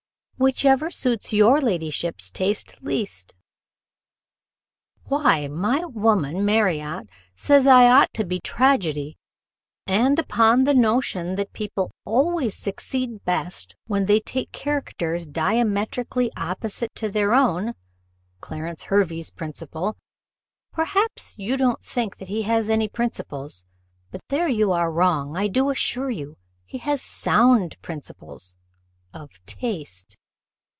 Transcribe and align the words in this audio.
"Whichever 0.41 0.89
suits 0.89 1.31
your 1.31 1.61
ladyship's 1.61 2.31
taste 2.31 2.81
least." 2.83 3.35
"Why, 5.03 5.47
my 5.47 5.85
woman, 5.85 6.43
Marriott, 6.43 7.07
says 7.35 7.67
I 7.67 7.87
ought 7.87 8.11
to 8.15 8.23
be 8.25 8.39
tragedy; 8.39 9.19
and, 9.85 10.17
upon 10.17 10.63
the 10.63 10.73
notion 10.73 11.35
that 11.35 11.53
people 11.53 11.91
always 12.05 12.55
succeed 12.57 13.23
best 13.23 13.75
when 13.85 14.05
they 14.07 14.19
take 14.19 14.51
characters 14.51 15.27
diametrically 15.27 16.31
opposite 16.35 16.95
to 16.95 17.09
their 17.11 17.35
own 17.35 17.73
Clarence 18.39 18.85
Hervey's 18.85 19.29
principle 19.29 19.95
perhaps 20.73 21.35
you 21.37 21.55
don't 21.55 21.83
think 21.83 22.17
that 22.17 22.29
he 22.29 22.41
has 22.49 22.67
any 22.67 22.87
principles; 22.87 23.63
but 24.09 24.21
there 24.29 24.47
you 24.49 24.71
are 24.71 24.91
wrong; 24.91 25.37
I 25.37 25.47
do 25.47 25.69
assure 25.69 26.09
you, 26.09 26.39
he 26.65 26.79
has 26.79 26.99
sound 26.99 27.79
principles 27.83 28.55
of 29.13 29.29
taste." 29.45 30.17